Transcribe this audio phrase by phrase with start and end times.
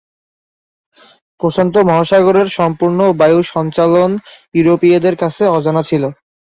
[1.39, 4.11] প্রশান্ত মহাসাগরের সম্পূর্ণ বায়ু সঞ্চালন
[4.55, 6.03] ইউরোপীয়দের কাছে অজানা ছিল।